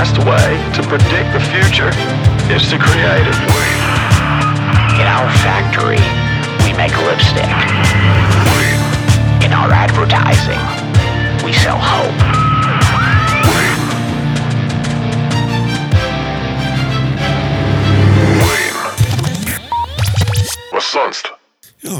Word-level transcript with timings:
the 0.00 0.06
best 0.06 0.24
way 0.24 0.56
to 0.72 0.82
predict 0.88 1.28
the 1.34 1.40
future 1.52 1.92
is 2.48 2.70
to 2.70 2.78
create 2.78 3.26
it. 3.26 3.36
In 4.96 5.06
our 5.06 5.28
factory, 5.44 6.00
we 6.64 6.72
make 6.72 6.96
lipstick. 7.04 7.44
In 9.44 9.52
our 9.52 9.70
advertising, 9.70 9.99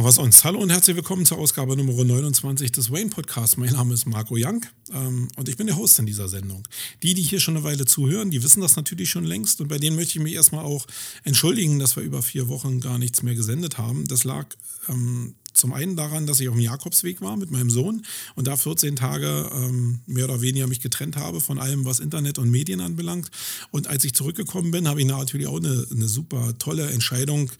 Ja, 0.00 0.06
was 0.06 0.14
sonst? 0.14 0.44
Hallo 0.44 0.60
und 0.60 0.70
herzlich 0.70 0.96
willkommen 0.96 1.26
zur 1.26 1.36
Ausgabe 1.36 1.76
Nummer 1.76 1.92
29 1.92 2.72
des 2.72 2.90
Wayne 2.90 3.10
Podcasts. 3.10 3.58
Mein 3.58 3.74
Name 3.74 3.92
ist 3.92 4.06
Marco 4.06 4.34
Young 4.38 4.64
ähm, 4.94 5.28
und 5.36 5.46
ich 5.46 5.58
bin 5.58 5.66
der 5.66 5.76
Host 5.76 5.98
in 5.98 6.06
dieser 6.06 6.26
Sendung. 6.26 6.66
Die, 7.02 7.12
die 7.12 7.20
hier 7.20 7.38
schon 7.38 7.54
eine 7.54 7.64
Weile 7.64 7.84
zuhören, 7.84 8.30
die 8.30 8.42
wissen 8.42 8.62
das 8.62 8.76
natürlich 8.76 9.10
schon 9.10 9.24
längst 9.24 9.60
und 9.60 9.68
bei 9.68 9.76
denen 9.76 9.96
möchte 9.96 10.18
ich 10.18 10.24
mich 10.24 10.32
erstmal 10.32 10.64
auch 10.64 10.86
entschuldigen, 11.24 11.78
dass 11.78 11.96
wir 11.96 12.02
über 12.02 12.22
vier 12.22 12.48
Wochen 12.48 12.80
gar 12.80 12.96
nichts 12.96 13.22
mehr 13.22 13.34
gesendet 13.34 13.76
haben. 13.76 14.08
Das 14.08 14.24
lag 14.24 14.46
ähm, 14.88 15.34
zum 15.52 15.74
einen 15.74 15.96
daran, 15.96 16.26
dass 16.26 16.40
ich 16.40 16.48
auf 16.48 16.54
dem 16.54 16.62
Jakobsweg 16.62 17.20
war 17.20 17.36
mit 17.36 17.50
meinem 17.50 17.68
Sohn 17.68 18.06
und 18.36 18.46
da 18.46 18.56
14 18.56 18.96
Tage 18.96 19.50
ähm, 19.52 20.00
mehr 20.06 20.24
oder 20.24 20.40
weniger 20.40 20.66
mich 20.66 20.80
getrennt 20.80 21.18
habe 21.18 21.42
von 21.42 21.58
allem, 21.58 21.84
was 21.84 22.00
Internet 22.00 22.38
und 22.38 22.50
Medien 22.50 22.80
anbelangt. 22.80 23.30
Und 23.70 23.86
als 23.86 24.02
ich 24.04 24.14
zurückgekommen 24.14 24.70
bin, 24.70 24.88
habe 24.88 25.02
ich 25.02 25.06
natürlich 25.06 25.46
auch 25.46 25.58
eine, 25.58 25.86
eine 25.90 26.08
super 26.08 26.54
tolle 26.58 26.88
Entscheidung 26.88 27.50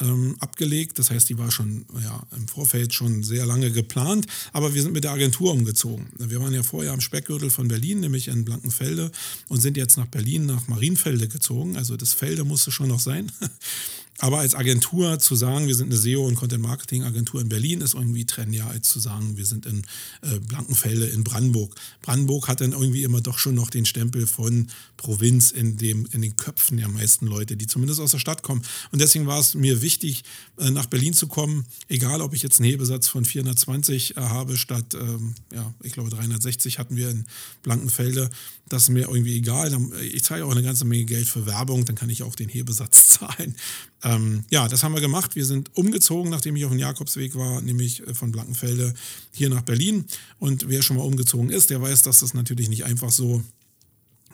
ähm, 0.00 0.36
abgelegt. 0.40 0.98
Das 0.98 1.10
heißt, 1.10 1.28
die 1.28 1.38
war 1.38 1.50
schon 1.50 1.84
ja, 2.02 2.22
im 2.36 2.48
Vorfeld 2.48 2.94
schon 2.94 3.22
sehr 3.22 3.46
lange 3.46 3.70
geplant. 3.70 4.26
Aber 4.52 4.74
wir 4.74 4.82
sind 4.82 4.92
mit 4.92 5.04
der 5.04 5.12
Agentur 5.12 5.52
umgezogen. 5.52 6.08
Wir 6.18 6.40
waren 6.40 6.54
ja 6.54 6.62
vorher 6.62 6.92
am 6.92 7.00
Speckgürtel 7.00 7.50
von 7.50 7.68
Berlin, 7.68 8.00
nämlich 8.00 8.28
in 8.28 8.44
Blankenfelde, 8.44 9.10
und 9.48 9.60
sind 9.60 9.76
jetzt 9.76 9.96
nach 9.96 10.06
Berlin, 10.06 10.46
nach 10.46 10.68
Marienfelde 10.68 11.28
gezogen. 11.28 11.76
Also 11.76 11.96
das 11.96 12.12
Felde 12.12 12.44
musste 12.44 12.70
schon 12.70 12.88
noch 12.88 13.00
sein. 13.00 13.30
Aber 14.20 14.38
als 14.38 14.54
Agentur 14.54 15.18
zu 15.18 15.34
sagen, 15.34 15.66
wir 15.66 15.74
sind 15.74 15.86
eine 15.86 15.96
SEO- 15.96 16.26
und 16.26 16.34
Content-Marketing-Agentur 16.34 17.40
in 17.40 17.48
Berlin, 17.48 17.80
ist 17.80 17.94
irgendwie 17.94 18.26
trendiger, 18.26 18.66
als 18.66 18.88
zu 18.90 19.00
sagen, 19.00 19.38
wir 19.38 19.46
sind 19.46 19.64
in 19.64 19.82
äh, 20.20 20.38
Blankenfelde 20.40 21.06
in 21.06 21.24
Brandenburg. 21.24 21.74
Brandenburg 22.02 22.46
hat 22.46 22.60
dann 22.60 22.72
irgendwie 22.72 23.02
immer 23.02 23.22
doch 23.22 23.38
schon 23.38 23.54
noch 23.54 23.70
den 23.70 23.86
Stempel 23.86 24.26
von 24.26 24.68
Provinz 24.98 25.50
in, 25.50 25.78
dem, 25.78 26.06
in 26.12 26.20
den 26.20 26.36
Köpfen 26.36 26.76
der 26.76 26.88
meisten 26.88 27.26
Leute, 27.26 27.56
die 27.56 27.66
zumindest 27.66 27.98
aus 27.98 28.10
der 28.10 28.18
Stadt 28.18 28.42
kommen. 28.42 28.60
Und 28.92 29.00
deswegen 29.00 29.26
war 29.26 29.40
es 29.40 29.54
mir 29.54 29.80
wichtig, 29.80 30.24
äh, 30.58 30.70
nach 30.70 30.86
Berlin 30.86 31.14
zu 31.14 31.26
kommen, 31.26 31.64
egal 31.88 32.20
ob 32.20 32.34
ich 32.34 32.42
jetzt 32.42 32.60
einen 32.60 32.68
Hebesatz 32.68 33.08
von 33.08 33.24
420 33.24 34.18
äh, 34.18 34.20
habe, 34.20 34.58
statt, 34.58 34.94
ähm, 34.94 35.34
ja, 35.52 35.72
ich 35.82 35.92
glaube 35.92 36.10
360 36.10 36.78
hatten 36.78 36.96
wir 36.96 37.08
in 37.08 37.24
Blankenfelde. 37.62 38.28
Das 38.68 38.84
ist 38.84 38.90
mir 38.90 39.08
irgendwie 39.08 39.36
egal. 39.36 39.76
Ich 40.12 40.22
zahle 40.22 40.44
auch 40.44 40.52
eine 40.52 40.62
ganze 40.62 40.84
Menge 40.84 41.04
Geld 41.04 41.26
für 41.26 41.46
Werbung, 41.46 41.84
dann 41.86 41.96
kann 41.96 42.10
ich 42.10 42.22
auch 42.22 42.34
den 42.34 42.48
Hebesatz 42.48 43.08
zahlen. 43.18 43.56
Ähm, 44.02 44.44
ja, 44.50 44.68
das 44.68 44.82
haben 44.82 44.94
wir 44.94 45.00
gemacht. 45.00 45.36
Wir 45.36 45.44
sind 45.44 45.76
umgezogen, 45.76 46.30
nachdem 46.30 46.56
ich 46.56 46.64
auf 46.64 46.70
dem 46.70 46.78
Jakobsweg 46.78 47.34
war, 47.34 47.60
nämlich 47.60 48.06
äh, 48.06 48.14
von 48.14 48.32
Blankenfelde 48.32 48.94
hier 49.32 49.50
nach 49.50 49.62
Berlin. 49.62 50.06
Und 50.38 50.68
wer 50.68 50.82
schon 50.82 50.96
mal 50.96 51.04
umgezogen 51.04 51.50
ist, 51.50 51.70
der 51.70 51.82
weiß, 51.82 52.02
dass 52.02 52.20
das 52.20 52.34
natürlich 52.34 52.68
nicht 52.68 52.84
einfach 52.84 53.10
so 53.10 53.42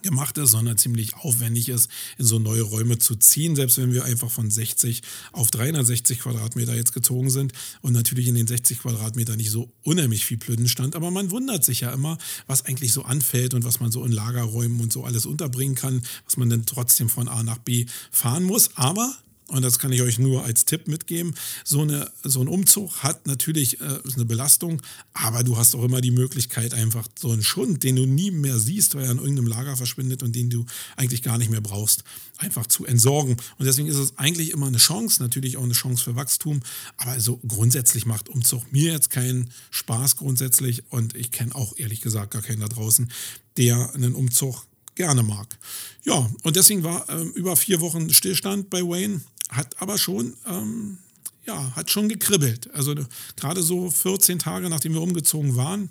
gemacht 0.02 0.38
ist, 0.38 0.52
sondern 0.52 0.78
ziemlich 0.78 1.16
aufwendig 1.16 1.68
ist, 1.68 1.90
in 2.16 2.24
so 2.24 2.38
neue 2.38 2.62
Räume 2.62 2.98
zu 2.98 3.16
ziehen, 3.16 3.56
selbst 3.56 3.78
wenn 3.78 3.92
wir 3.92 4.04
einfach 4.04 4.30
von 4.30 4.50
60 4.50 5.02
auf 5.32 5.50
360 5.50 6.20
Quadratmeter 6.20 6.74
jetzt 6.74 6.92
gezogen 6.92 7.28
sind 7.28 7.52
und 7.80 7.92
natürlich 7.92 8.28
in 8.28 8.36
den 8.36 8.46
60 8.46 8.80
Quadratmeter 8.80 9.36
nicht 9.36 9.50
so 9.50 9.72
unheimlich 9.82 10.24
viel 10.24 10.36
Plünden 10.36 10.68
stand, 10.68 10.94
aber 10.94 11.10
man 11.10 11.30
wundert 11.32 11.64
sich 11.64 11.80
ja 11.80 11.92
immer, 11.92 12.18
was 12.46 12.64
eigentlich 12.66 12.92
so 12.92 13.02
anfällt 13.02 13.52
und 13.54 13.64
was 13.64 13.80
man 13.80 13.90
so 13.90 14.04
in 14.04 14.12
Lagerräumen 14.12 14.80
und 14.80 14.92
so 14.92 15.04
alles 15.04 15.26
unterbringen 15.26 15.74
kann, 15.74 16.02
was 16.24 16.36
man 16.36 16.50
dann 16.50 16.66
trotzdem 16.66 17.08
von 17.08 17.26
A 17.26 17.42
nach 17.42 17.58
B 17.58 17.86
fahren 18.12 18.44
muss, 18.44 18.76
aber 18.76 19.16
und 19.48 19.62
das 19.62 19.78
kann 19.78 19.92
ich 19.92 20.02
euch 20.02 20.18
nur 20.18 20.44
als 20.44 20.64
Tipp 20.64 20.88
mitgeben, 20.88 21.34
so, 21.64 21.82
eine, 21.82 22.10
so 22.24 22.40
ein 22.40 22.48
Umzug 22.48 23.02
hat 23.02 23.26
natürlich 23.26 23.80
äh, 23.80 24.00
eine 24.14 24.24
Belastung, 24.24 24.82
aber 25.12 25.44
du 25.44 25.56
hast 25.56 25.74
auch 25.76 25.84
immer 25.84 26.00
die 26.00 26.10
Möglichkeit, 26.10 26.74
einfach 26.74 27.06
so 27.18 27.30
einen 27.30 27.44
Schund, 27.44 27.84
den 27.84 27.96
du 27.96 28.06
nie 28.06 28.32
mehr 28.32 28.58
siehst, 28.58 28.94
weil 28.94 29.04
er 29.04 29.12
in 29.12 29.18
irgendeinem 29.18 29.46
Lager 29.46 29.76
verschwindet 29.76 30.22
und 30.22 30.34
den 30.34 30.50
du 30.50 30.66
eigentlich 30.96 31.22
gar 31.22 31.38
nicht 31.38 31.50
mehr 31.50 31.60
brauchst, 31.60 32.02
einfach 32.38 32.66
zu 32.66 32.86
entsorgen. 32.86 33.36
Und 33.58 33.66
deswegen 33.66 33.88
ist 33.88 33.96
es 33.96 34.18
eigentlich 34.18 34.50
immer 34.50 34.66
eine 34.66 34.78
Chance, 34.78 35.22
natürlich 35.22 35.56
auch 35.56 35.62
eine 35.62 35.74
Chance 35.74 36.02
für 36.02 36.16
Wachstum, 36.16 36.60
aber 36.96 37.12
also 37.12 37.40
grundsätzlich 37.46 38.04
macht 38.04 38.28
Umzug 38.28 38.72
mir 38.72 38.92
jetzt 38.92 39.10
keinen 39.10 39.50
Spaß 39.70 40.16
grundsätzlich 40.16 40.82
und 40.90 41.14
ich 41.14 41.30
kenne 41.30 41.54
auch 41.54 41.76
ehrlich 41.76 42.00
gesagt 42.00 42.32
gar 42.32 42.42
keinen 42.42 42.60
da 42.60 42.68
draußen, 42.68 43.12
der 43.56 43.94
einen 43.94 44.14
Umzug 44.14 44.66
gerne 44.96 45.22
mag. 45.22 45.56
Ja, 46.04 46.28
und 46.42 46.56
deswegen 46.56 46.82
war 46.82 47.08
ähm, 47.08 47.30
über 47.32 47.54
vier 47.56 47.80
Wochen 47.80 48.12
Stillstand 48.12 48.70
bei 48.70 48.82
Wayne 48.82 49.20
hat 49.56 49.80
aber 49.80 49.98
schon, 49.98 50.34
ähm, 50.46 50.98
ja, 51.46 51.74
hat 51.76 51.90
schon 51.90 52.08
gekribbelt. 52.08 52.72
Also 52.74 52.94
gerade 53.36 53.62
so 53.62 53.90
14 53.90 54.38
Tage, 54.38 54.68
nachdem 54.68 54.94
wir 54.94 55.02
umgezogen 55.02 55.56
waren, 55.56 55.90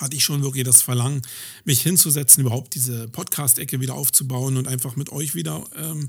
hatte 0.00 0.16
ich 0.16 0.24
schon 0.24 0.42
wirklich 0.42 0.64
das 0.64 0.82
Verlangen, 0.82 1.22
mich 1.64 1.82
hinzusetzen, 1.82 2.42
überhaupt 2.42 2.74
diese 2.74 3.08
Podcast-Ecke 3.08 3.80
wieder 3.80 3.94
aufzubauen 3.94 4.56
und 4.56 4.68
einfach 4.68 4.96
mit 4.96 5.10
euch 5.10 5.34
wieder 5.34 5.64
ähm, 5.76 6.08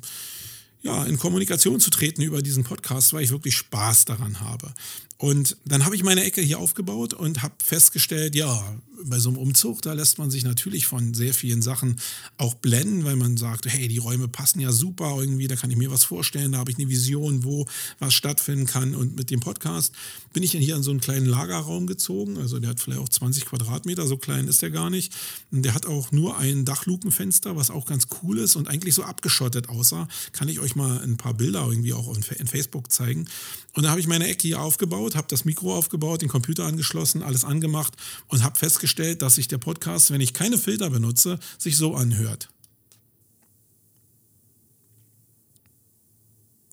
ja, 0.81 1.03
in 1.05 1.17
Kommunikation 1.17 1.79
zu 1.79 1.89
treten 1.89 2.21
über 2.21 2.41
diesen 2.41 2.63
Podcast, 2.63 3.13
weil 3.13 3.23
ich 3.23 3.31
wirklich 3.31 3.55
Spaß 3.55 4.05
daran 4.05 4.39
habe. 4.39 4.73
Und 5.21 5.57
dann 5.65 5.83
habe 5.83 5.97
ich 5.97 6.03
meine 6.03 6.23
Ecke 6.23 6.39
hier 6.39 6.59
aufgebaut 6.59 7.13
und 7.13 7.43
habe 7.43 7.53
festgestellt, 7.61 8.35
ja, 8.35 8.79
bei 9.03 9.19
so 9.19 9.29
einem 9.29 9.37
Umzug, 9.37 9.81
da 9.81 9.93
lässt 9.93 10.17
man 10.17 10.29
sich 10.29 10.43
natürlich 10.43 10.85
von 10.85 11.13
sehr 11.13 11.33
vielen 11.33 11.61
Sachen 11.61 11.99
auch 12.37 12.53
blenden, 12.55 13.05
weil 13.05 13.15
man 13.15 13.37
sagt, 13.37 13.65
hey, 13.65 13.87
die 13.87 13.97
Räume 13.97 14.27
passen 14.27 14.59
ja 14.59 14.71
super 14.71 15.15
irgendwie, 15.19 15.47
da 15.47 15.55
kann 15.55 15.71
ich 15.71 15.77
mir 15.77 15.91
was 15.91 16.03
vorstellen, 16.03 16.53
da 16.53 16.59
habe 16.59 16.71
ich 16.71 16.77
eine 16.77 16.89
Vision, 16.89 17.43
wo 17.43 17.65
was 17.99 18.13
stattfinden 18.13 18.65
kann. 18.65 18.95
Und 18.95 19.15
mit 19.15 19.29
dem 19.29 19.39
Podcast 19.39 19.93
bin 20.33 20.43
ich 20.43 20.51
dann 20.51 20.61
hier 20.61 20.75
in 20.75 20.83
so 20.83 20.91
einen 20.91 21.01
kleinen 21.01 21.25
Lagerraum 21.25 21.87
gezogen. 21.87 22.37
Also 22.37 22.59
der 22.59 22.71
hat 22.71 22.79
vielleicht 22.79 23.01
auch 23.01 23.09
20 23.09 23.45
Quadratmeter, 23.45 24.07
so 24.07 24.17
klein 24.17 24.47
ist 24.47 24.61
der 24.61 24.71
gar 24.71 24.89
nicht. 24.89 25.13
Und 25.51 25.63
der 25.63 25.73
hat 25.73 25.85
auch 25.85 26.11
nur 26.11 26.37
ein 26.37 26.65
Dachlukenfenster, 26.65 27.55
was 27.55 27.71
auch 27.71 27.85
ganz 27.85 28.07
cool 28.21 28.37
ist 28.39 28.55
und 28.55 28.67
eigentlich 28.67 28.95
so 28.95 29.03
abgeschottet 29.03 29.69
aussah. 29.69 30.07
Kann 30.31 30.49
ich 30.49 30.59
euch 30.59 30.75
mal 30.75 31.01
ein 31.01 31.17
paar 31.17 31.33
Bilder 31.33 31.67
irgendwie 31.67 31.93
auch 31.93 32.15
in 32.15 32.47
Facebook 32.47 32.91
zeigen. 32.91 33.27
Und 33.73 33.83
da 33.83 33.91
habe 33.91 33.99
ich 33.99 34.07
meine 34.07 34.27
Ecke 34.27 34.47
hier 34.47 34.61
aufgebaut, 34.61 35.08
habe 35.15 35.27
das 35.29 35.45
Mikro 35.45 35.75
aufgebaut, 35.75 36.21
den 36.21 36.29
Computer 36.29 36.65
angeschlossen, 36.65 37.23
alles 37.23 37.43
angemacht 37.43 37.95
und 38.27 38.43
habe 38.43 38.57
festgestellt, 38.57 39.21
dass 39.21 39.35
sich 39.35 39.47
der 39.47 39.57
Podcast, 39.57 40.11
wenn 40.11 40.21
ich 40.21 40.33
keine 40.33 40.57
Filter 40.57 40.89
benutze, 40.89 41.39
sich 41.57 41.77
so 41.77 41.95
anhört. 41.95 42.49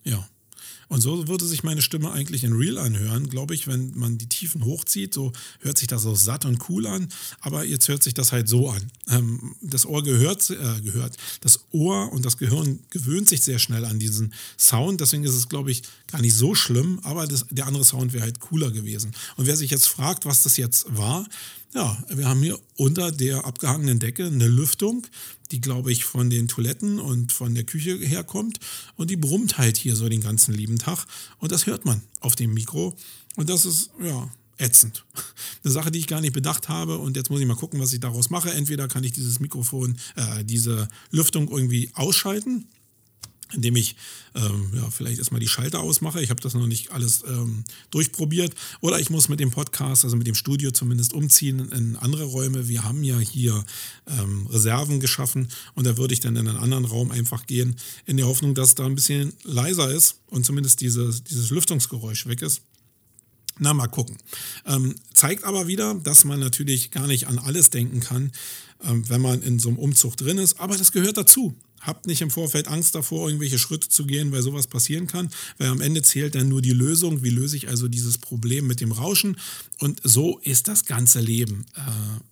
Ja. 0.04 0.28
Und 0.88 1.00
so 1.00 1.26
würde 1.26 1.44
sich 1.44 1.64
meine 1.64 1.82
Stimme 1.82 2.12
eigentlich 2.12 2.44
in 2.44 2.52
Real 2.52 2.78
anhören, 2.78 3.28
glaube 3.28 3.54
ich, 3.54 3.66
wenn 3.66 3.92
man 3.96 4.18
die 4.18 4.28
Tiefen 4.28 4.64
hochzieht. 4.64 5.12
So 5.12 5.32
hört 5.60 5.78
sich 5.78 5.88
das 5.88 6.02
so 6.02 6.14
satt 6.14 6.44
und 6.44 6.68
cool 6.68 6.86
an. 6.86 7.08
Aber 7.40 7.64
jetzt 7.64 7.88
hört 7.88 8.02
sich 8.02 8.14
das 8.14 8.32
halt 8.32 8.48
so 8.48 8.70
an. 8.70 8.90
Ähm, 9.08 9.56
das 9.60 9.84
Ohr 9.84 10.02
gehört, 10.02 10.48
äh, 10.50 10.80
gehört. 10.82 11.16
Das 11.40 11.60
Ohr 11.72 12.12
und 12.12 12.24
das 12.24 12.36
Gehirn 12.36 12.78
gewöhnt 12.90 13.28
sich 13.28 13.42
sehr 13.42 13.58
schnell 13.58 13.84
an 13.84 13.98
diesen 13.98 14.32
Sound. 14.58 15.00
Deswegen 15.00 15.24
ist 15.24 15.34
es, 15.34 15.48
glaube 15.48 15.70
ich, 15.72 15.82
gar 16.06 16.20
nicht 16.20 16.34
so 16.34 16.54
schlimm. 16.54 17.00
Aber 17.02 17.26
das, 17.26 17.46
der 17.50 17.66
andere 17.66 17.84
Sound 17.84 18.12
wäre 18.12 18.22
halt 18.22 18.38
cooler 18.40 18.70
gewesen. 18.70 19.12
Und 19.36 19.46
wer 19.46 19.56
sich 19.56 19.70
jetzt 19.70 19.88
fragt, 19.88 20.24
was 20.24 20.44
das 20.44 20.56
jetzt 20.56 20.86
war, 20.96 21.26
ja, 21.76 21.96
wir 22.08 22.26
haben 22.26 22.42
hier 22.42 22.58
unter 22.76 23.12
der 23.12 23.44
abgehangenen 23.44 23.98
Decke 23.98 24.24
eine 24.24 24.48
Lüftung, 24.48 25.06
die, 25.50 25.60
glaube 25.60 25.92
ich, 25.92 26.06
von 26.06 26.30
den 26.30 26.48
Toiletten 26.48 26.98
und 26.98 27.32
von 27.32 27.54
der 27.54 27.64
Küche 27.64 27.98
herkommt. 27.98 28.58
Und 28.96 29.10
die 29.10 29.16
brummt 29.16 29.58
halt 29.58 29.76
hier 29.76 29.94
so 29.94 30.08
den 30.08 30.22
ganzen 30.22 30.54
lieben 30.54 30.78
Tag. 30.78 31.04
Und 31.38 31.52
das 31.52 31.66
hört 31.66 31.84
man 31.84 32.00
auf 32.20 32.34
dem 32.34 32.54
Mikro. 32.54 32.96
Und 33.36 33.50
das 33.50 33.66
ist, 33.66 33.90
ja, 34.02 34.30
ätzend. 34.56 35.04
Eine 35.64 35.72
Sache, 35.72 35.90
die 35.90 35.98
ich 35.98 36.06
gar 36.06 36.22
nicht 36.22 36.32
bedacht 36.32 36.70
habe. 36.70 36.96
Und 36.96 37.14
jetzt 37.14 37.28
muss 37.28 37.40
ich 37.40 37.46
mal 37.46 37.56
gucken, 37.56 37.78
was 37.78 37.92
ich 37.92 38.00
daraus 38.00 38.30
mache. 38.30 38.50
Entweder 38.52 38.88
kann 38.88 39.04
ich 39.04 39.12
dieses 39.12 39.38
Mikrofon, 39.38 39.98
äh, 40.16 40.44
diese 40.44 40.88
Lüftung 41.10 41.50
irgendwie 41.50 41.90
ausschalten 41.92 42.66
indem 43.52 43.76
ich 43.76 43.96
ähm, 44.34 44.70
ja, 44.74 44.90
vielleicht 44.90 45.18
erstmal 45.18 45.40
die 45.40 45.48
Schalter 45.48 45.80
ausmache. 45.80 46.22
Ich 46.22 46.30
habe 46.30 46.40
das 46.40 46.54
noch 46.54 46.66
nicht 46.66 46.92
alles 46.92 47.22
ähm, 47.26 47.64
durchprobiert. 47.90 48.54
Oder 48.80 48.98
ich 48.98 49.10
muss 49.10 49.28
mit 49.28 49.40
dem 49.40 49.50
Podcast, 49.50 50.04
also 50.04 50.16
mit 50.16 50.26
dem 50.26 50.34
Studio 50.34 50.70
zumindest 50.70 51.12
umziehen 51.12 51.70
in 51.70 51.96
andere 51.96 52.24
Räume. 52.24 52.68
Wir 52.68 52.84
haben 52.84 53.04
ja 53.04 53.18
hier 53.18 53.64
ähm, 54.06 54.46
Reserven 54.48 55.00
geschaffen 55.00 55.48
und 55.74 55.86
da 55.86 55.96
würde 55.96 56.14
ich 56.14 56.20
dann 56.20 56.36
in 56.36 56.48
einen 56.48 56.58
anderen 56.58 56.84
Raum 56.84 57.10
einfach 57.10 57.46
gehen, 57.46 57.76
in 58.04 58.16
der 58.16 58.26
Hoffnung, 58.26 58.54
dass 58.54 58.74
da 58.74 58.84
ein 58.84 58.94
bisschen 58.94 59.32
leiser 59.44 59.92
ist 59.92 60.16
und 60.26 60.44
zumindest 60.44 60.80
dieses, 60.80 61.24
dieses 61.24 61.50
Lüftungsgeräusch 61.50 62.26
weg 62.26 62.42
ist. 62.42 62.62
Na, 63.58 63.72
mal 63.72 63.86
gucken. 63.86 64.18
Ähm, 64.66 64.94
zeigt 65.14 65.44
aber 65.44 65.66
wieder, 65.66 65.94
dass 65.94 66.24
man 66.24 66.40
natürlich 66.40 66.90
gar 66.90 67.06
nicht 67.06 67.26
an 67.26 67.38
alles 67.38 67.70
denken 67.70 68.00
kann, 68.00 68.32
ähm, 68.84 69.08
wenn 69.08 69.22
man 69.22 69.40
in 69.40 69.58
so 69.58 69.70
einem 69.70 69.78
Umzug 69.78 70.16
drin 70.16 70.36
ist. 70.36 70.60
Aber 70.60 70.76
das 70.76 70.92
gehört 70.92 71.16
dazu. 71.16 71.54
Habt 71.80 72.06
nicht 72.06 72.20
im 72.20 72.30
Vorfeld 72.30 72.68
Angst 72.68 72.94
davor, 72.94 73.28
irgendwelche 73.28 73.58
Schritte 73.58 73.88
zu 73.88 74.06
gehen, 74.06 74.32
weil 74.32 74.42
sowas 74.42 74.66
passieren 74.66 75.06
kann, 75.06 75.30
weil 75.58 75.68
am 75.68 75.80
Ende 75.80 76.02
zählt 76.02 76.34
dann 76.34 76.48
nur 76.48 76.62
die 76.62 76.72
Lösung. 76.72 77.22
Wie 77.22 77.30
löse 77.30 77.56
ich 77.56 77.68
also 77.68 77.86
dieses 77.88 78.18
Problem 78.18 78.66
mit 78.66 78.80
dem 78.80 78.92
Rauschen? 78.92 79.36
Und 79.78 80.00
so 80.02 80.38
ist 80.38 80.68
das 80.68 80.84
ganze 80.86 81.20
Leben. 81.20 81.66
Äh, 81.76 81.80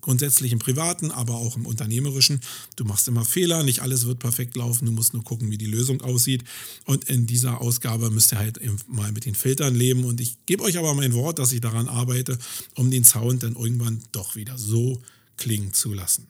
grundsätzlich 0.01 0.53
im 0.53 0.59
Privaten, 0.59 1.11
aber 1.11 1.35
auch 1.35 1.57
im 1.57 1.67
Unternehmerischen. 1.67 2.41
Du 2.77 2.85
machst 2.85 3.07
immer 3.07 3.25
Fehler, 3.25 3.63
nicht 3.63 3.81
alles 3.81 4.07
wird 4.07 4.19
perfekt 4.19 4.57
laufen, 4.57 4.87
du 4.87 4.93
musst 4.93 5.13
nur 5.13 5.23
gucken, 5.23 5.51
wie 5.51 5.59
die 5.59 5.67
Lösung 5.67 6.01
aussieht. 6.01 6.43
Und 6.85 7.05
in 7.05 7.27
dieser 7.27 7.61
Ausgabe 7.61 8.11
müsst 8.11 8.33
ihr 8.33 8.39
halt 8.39 8.61
mal 8.89 9.13
mit 9.13 9.25
den 9.25 9.35
Filtern 9.35 9.75
leben. 9.75 10.05
Und 10.05 10.21
ich 10.21 10.37
gebe 10.47 10.63
euch 10.63 10.79
aber 10.79 10.95
mein 10.95 11.13
Wort, 11.13 11.39
dass 11.39 11.53
ich 11.53 11.61
daran 11.61 11.89
arbeite, 11.89 12.39
um 12.75 12.91
den 12.91 13.05
Sound 13.05 13.43
dann 13.43 13.57
irgendwann 13.57 14.03
doch 14.13 14.37
wieder 14.37 14.59
so 14.59 15.01
klingen 15.37 15.73
zu 15.73 15.93
lassen. 15.93 16.27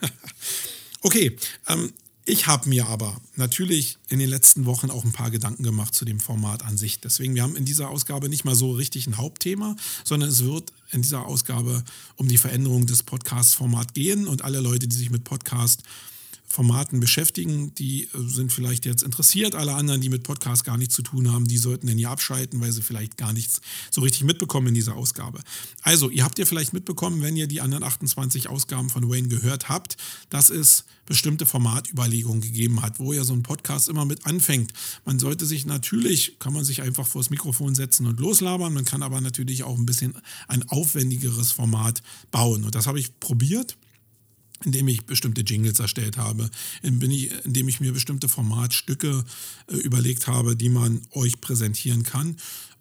okay, 1.02 1.36
ähm, 1.68 1.92
ich 2.24 2.46
habe 2.46 2.68
mir 2.68 2.86
aber 2.86 3.20
natürlich 3.36 3.98
in 4.08 4.18
den 4.18 4.28
letzten 4.28 4.64
Wochen 4.64 4.90
auch 4.90 5.04
ein 5.04 5.12
paar 5.12 5.30
Gedanken 5.30 5.64
gemacht 5.64 5.94
zu 5.94 6.04
dem 6.04 6.20
Format 6.20 6.64
an 6.64 6.76
sich. 6.76 7.00
Deswegen, 7.00 7.34
wir 7.34 7.42
haben 7.42 7.56
in 7.56 7.64
dieser 7.64 7.90
Ausgabe 7.90 8.28
nicht 8.28 8.44
mal 8.44 8.54
so 8.54 8.72
richtig 8.72 9.06
ein 9.06 9.16
Hauptthema, 9.16 9.74
sondern 10.04 10.28
es 10.28 10.44
wird 10.44 10.72
in 10.90 11.02
dieser 11.02 11.26
Ausgabe 11.26 11.82
um 12.16 12.28
die 12.28 12.38
Veränderung 12.38 12.86
des 12.86 13.02
Podcast-Formats 13.02 13.94
gehen 13.94 14.26
und 14.28 14.42
alle 14.42 14.60
Leute, 14.60 14.86
die 14.86 14.96
sich 14.96 15.10
mit 15.10 15.24
Podcast 15.24 15.82
Formaten 16.52 17.00
beschäftigen, 17.00 17.74
die 17.76 18.04
äh, 18.04 18.08
sind 18.26 18.52
vielleicht 18.52 18.84
jetzt 18.84 19.02
interessiert. 19.02 19.54
Alle 19.54 19.72
anderen, 19.72 20.02
die 20.02 20.10
mit 20.10 20.22
Podcast 20.22 20.64
gar 20.64 20.76
nichts 20.76 20.94
zu 20.94 21.02
tun 21.02 21.32
haben, 21.32 21.46
die 21.46 21.56
sollten 21.56 21.86
denn 21.86 21.96
hier 21.96 22.10
abschalten, 22.10 22.60
weil 22.60 22.70
sie 22.72 22.82
vielleicht 22.82 23.16
gar 23.16 23.32
nichts 23.32 23.62
so 23.90 24.02
richtig 24.02 24.24
mitbekommen 24.24 24.68
in 24.68 24.74
dieser 24.74 24.94
Ausgabe. 24.94 25.40
Also, 25.80 26.10
ihr 26.10 26.24
habt 26.24 26.38
ja 26.38 26.44
vielleicht 26.44 26.74
mitbekommen, 26.74 27.22
wenn 27.22 27.38
ihr 27.38 27.46
die 27.46 27.62
anderen 27.62 27.82
28 27.82 28.48
Ausgaben 28.48 28.90
von 28.90 29.08
Wayne 29.08 29.28
gehört 29.28 29.70
habt, 29.70 29.96
dass 30.28 30.50
es 30.50 30.84
bestimmte 31.06 31.46
Formatüberlegungen 31.46 32.42
gegeben 32.42 32.82
hat, 32.82 33.00
wo 33.00 33.14
ja 33.14 33.24
so 33.24 33.32
ein 33.32 33.42
Podcast 33.42 33.88
immer 33.88 34.04
mit 34.04 34.26
anfängt. 34.26 34.74
Man 35.06 35.18
sollte 35.18 35.46
sich 35.46 35.64
natürlich, 35.64 36.38
kann 36.38 36.52
man 36.52 36.64
sich 36.64 36.82
einfach 36.82 37.06
vors 37.06 37.30
Mikrofon 37.30 37.74
setzen 37.74 38.06
und 38.06 38.20
loslabern, 38.20 38.74
man 38.74 38.84
kann 38.84 39.02
aber 39.02 39.22
natürlich 39.22 39.64
auch 39.64 39.78
ein 39.78 39.86
bisschen 39.86 40.14
ein 40.48 40.68
aufwendigeres 40.68 41.50
Format 41.50 42.02
bauen. 42.30 42.64
Und 42.64 42.74
das 42.74 42.86
habe 42.86 43.00
ich 43.00 43.18
probiert 43.20 43.78
indem 44.64 44.88
ich 44.88 45.04
bestimmte 45.04 45.42
Jingles 45.42 45.78
erstellt 45.78 46.16
habe, 46.16 46.50
indem 46.82 47.68
ich 47.68 47.80
mir 47.80 47.92
bestimmte 47.92 48.28
Formatstücke 48.28 49.24
äh, 49.68 49.76
überlegt 49.76 50.26
habe, 50.26 50.56
die 50.56 50.68
man 50.68 51.02
euch 51.12 51.40
präsentieren 51.40 52.02
kann. 52.02 52.36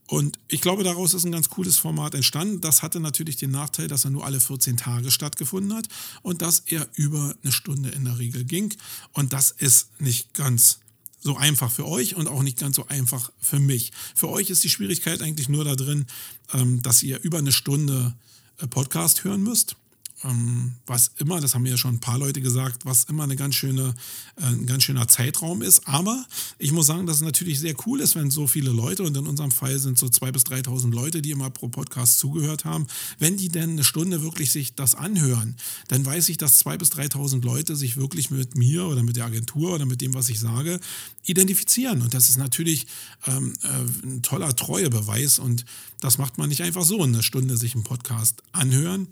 Und 0.07 0.37
ich 0.49 0.59
glaube, 0.59 0.83
daraus 0.83 1.13
ist 1.13 1.23
ein 1.23 1.31
ganz 1.31 1.47
cooles 1.47 1.77
Format 1.77 2.15
entstanden. 2.15 2.59
Das 2.59 2.81
hatte 2.83 2.99
natürlich 2.99 3.37
den 3.37 3.51
Nachteil, 3.51 3.87
dass 3.87 4.03
er 4.03 4.11
nur 4.11 4.25
alle 4.25 4.41
14 4.41 4.75
Tage 4.75 5.09
stattgefunden 5.09 5.73
hat 5.73 5.87
und 6.21 6.41
dass 6.41 6.63
er 6.65 6.85
über 6.95 7.33
eine 7.41 7.53
Stunde 7.53 7.89
in 7.89 8.03
der 8.03 8.19
Regel 8.19 8.43
ging. 8.43 8.73
Und 9.13 9.31
das 9.31 9.51
ist 9.51 10.01
nicht 10.01 10.33
ganz 10.33 10.79
so 11.21 11.37
einfach 11.37 11.71
für 11.71 11.87
euch 11.87 12.15
und 12.15 12.27
auch 12.27 12.43
nicht 12.43 12.59
ganz 12.59 12.75
so 12.75 12.87
einfach 12.87 13.31
für 13.39 13.59
mich. 13.59 13.93
Für 14.13 14.27
euch 14.27 14.49
ist 14.49 14.65
die 14.65 14.69
Schwierigkeit 14.69 15.21
eigentlich 15.21 15.47
nur 15.47 15.63
da 15.63 15.77
drin, 15.77 16.05
ähm, 16.51 16.81
dass 16.81 17.03
ihr 17.03 17.21
über 17.21 17.37
eine 17.37 17.53
Stunde 17.53 18.13
äh, 18.57 18.67
Podcast 18.67 19.23
hören 19.23 19.43
müsst 19.43 19.77
ähm, 20.23 20.73
was 20.85 21.11
immer, 21.17 21.41
das 21.41 21.55
haben 21.55 21.63
mir 21.63 21.71
ja 21.71 21.77
schon 21.77 21.95
ein 21.95 21.99
paar 21.99 22.17
Leute 22.17 22.41
gesagt, 22.41 22.85
was 22.85 23.05
immer 23.05 23.23
eine 23.23 23.35
ganz 23.35 23.55
schöne, 23.55 23.93
äh, 24.37 24.45
ein 24.45 24.65
ganz 24.65 24.83
schöner 24.83 25.07
Zeitraum 25.07 25.61
ist. 25.61 25.87
Aber 25.87 26.25
ich 26.59 26.71
muss 26.71 26.87
sagen, 26.87 27.05
dass 27.05 27.17
es 27.17 27.21
natürlich 27.21 27.59
sehr 27.59 27.75
cool 27.85 28.01
ist, 28.01 28.15
wenn 28.15 28.29
so 28.29 28.47
viele 28.47 28.71
Leute, 28.71 29.03
und 29.03 29.15
in 29.17 29.27
unserem 29.27 29.51
Fall 29.51 29.79
sind 29.79 29.97
so 29.97 30.07
2.000 30.07 30.31
bis 30.31 30.43
3.000 30.43 30.93
Leute, 30.93 31.21
die 31.21 31.31
immer 31.31 31.49
pro 31.49 31.69
Podcast 31.69 32.19
zugehört 32.19 32.65
haben, 32.65 32.87
wenn 33.19 33.37
die 33.37 33.49
denn 33.49 33.71
eine 33.71 33.83
Stunde 33.83 34.21
wirklich 34.21 34.51
sich 34.51 34.75
das 34.75 34.95
anhören, 34.95 35.55
dann 35.87 36.05
weiß 36.05 36.29
ich, 36.29 36.37
dass 36.37 36.63
2.000 36.65 36.77
bis 36.77 36.89
3.000 36.91 37.43
Leute 37.43 37.75
sich 37.75 37.97
wirklich 37.97 38.31
mit 38.31 38.55
mir 38.55 38.85
oder 38.85 39.03
mit 39.03 39.15
der 39.15 39.25
Agentur 39.25 39.73
oder 39.73 39.85
mit 39.85 40.01
dem, 40.01 40.13
was 40.13 40.29
ich 40.29 40.39
sage, 40.39 40.79
identifizieren. 41.25 42.01
Und 42.01 42.13
das 42.13 42.29
ist 42.29 42.37
natürlich 42.37 42.87
ähm, 43.27 43.53
äh, 43.63 44.07
ein 44.07 44.21
toller 44.21 44.55
Treuebeweis 44.55 45.39
und 45.39 45.65
das 45.99 46.17
macht 46.17 46.37
man 46.37 46.49
nicht 46.49 46.61
einfach 46.61 46.83
so, 46.83 47.01
eine 47.03 47.23
Stunde 47.23 47.57
sich 47.57 47.75
einen 47.75 47.83
Podcast 47.83 48.41
anhören 48.51 49.07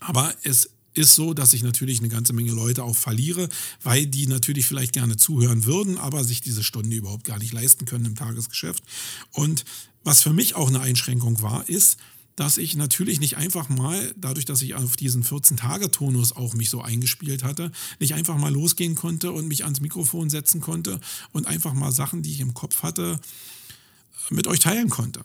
aber 0.00 0.34
es 0.42 0.70
ist 0.94 1.14
so, 1.14 1.34
dass 1.34 1.52
ich 1.52 1.62
natürlich 1.62 2.00
eine 2.00 2.08
ganze 2.08 2.32
Menge 2.32 2.52
Leute 2.52 2.82
auch 2.82 2.96
verliere, 2.96 3.48
weil 3.82 4.06
die 4.06 4.26
natürlich 4.26 4.66
vielleicht 4.66 4.92
gerne 4.92 5.16
zuhören 5.16 5.64
würden, 5.64 5.98
aber 5.98 6.24
sich 6.24 6.40
diese 6.40 6.64
Stunde 6.64 6.96
überhaupt 6.96 7.24
gar 7.24 7.38
nicht 7.38 7.52
leisten 7.52 7.84
können 7.84 8.06
im 8.06 8.16
Tagesgeschäft. 8.16 8.82
Und 9.32 9.64
was 10.02 10.20
für 10.22 10.32
mich 10.32 10.56
auch 10.56 10.68
eine 10.68 10.80
Einschränkung 10.80 11.42
war, 11.42 11.68
ist, 11.68 11.98
dass 12.34 12.58
ich 12.58 12.74
natürlich 12.74 13.20
nicht 13.20 13.36
einfach 13.36 13.68
mal, 13.68 14.14
dadurch, 14.16 14.46
dass 14.46 14.62
ich 14.62 14.74
auf 14.74 14.96
diesen 14.96 15.22
14-Tage-Tonus 15.22 16.32
auch 16.32 16.54
mich 16.54 16.70
so 16.70 16.80
eingespielt 16.80 17.44
hatte, 17.44 17.70
nicht 17.98 18.14
einfach 18.14 18.38
mal 18.38 18.52
losgehen 18.52 18.94
konnte 18.94 19.30
und 19.30 19.46
mich 19.46 19.64
ans 19.64 19.80
Mikrofon 19.80 20.30
setzen 20.30 20.60
konnte 20.60 21.00
und 21.32 21.46
einfach 21.46 21.74
mal 21.74 21.92
Sachen, 21.92 22.22
die 22.22 22.32
ich 22.32 22.40
im 22.40 22.54
Kopf 22.54 22.82
hatte, 22.82 23.20
mit 24.30 24.46
euch 24.46 24.60
teilen 24.60 24.90
konnte 24.90 25.24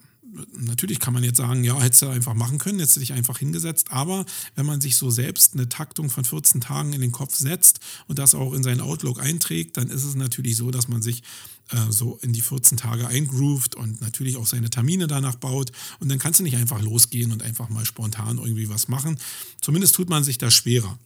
natürlich 0.58 1.00
kann 1.00 1.14
man 1.14 1.24
jetzt 1.24 1.38
sagen, 1.38 1.64
ja, 1.64 1.80
hättest 1.80 2.02
du 2.02 2.08
einfach 2.08 2.34
machen 2.34 2.58
können, 2.58 2.80
hättest 2.80 2.98
du 2.98 3.00
dich 3.00 3.14
einfach 3.14 3.40
hingesetzt. 3.40 3.92
Aber 3.92 4.26
wenn 4.56 4.66
man 4.66 4.82
sich 4.82 4.98
so 4.98 5.10
selbst 5.10 5.54
eine 5.54 5.70
Taktung 5.70 6.10
von 6.10 6.26
14 6.26 6.62
Tagen 6.62 6.94
in 6.94 7.02
den 7.02 7.12
Kopf 7.12 7.36
setzt 7.36 7.80
und 8.08 8.20
das 8.20 8.36
auch 8.36 8.54
in 8.54 8.64
seinen 8.64 8.82
Outlook 8.82 9.20
einträgt, 9.20 9.78
dann 9.78 9.90
ist 9.90 10.04
es 10.04 10.16
natürlich 10.16 10.58
so, 10.58 10.72
dass 10.72 10.88
man 10.88 11.02
sich 11.02 11.24
äh, 11.70 11.92
so 11.92 12.18
in 12.22 12.34
die 12.34 12.42
14 12.42 12.78
Tage 12.78 13.08
eingroovt 13.08 13.76
und 13.76 14.02
natürlich 14.02 14.38
auch 14.38 14.48
seine 14.48 14.70
Termine 14.70 15.08
danach 15.08 15.36
baut. 15.36 15.72
Und 16.00 16.10
dann 16.10 16.20
kannst 16.20 16.40
du 16.40 16.44
nicht 16.44 16.58
einfach 16.58 16.82
losgehen 16.82 17.32
und 17.32 17.44
einfach 17.44 17.70
mal 17.70 17.86
spontan 17.86 18.38
irgendwie 18.38 18.70
was 18.70 18.88
machen. 18.88 19.18
Zumindest 19.62 19.96
tut 19.96 20.10
man 20.10 20.24
sich 20.24 20.38
da 20.38 20.52
schwerer. 20.52 20.98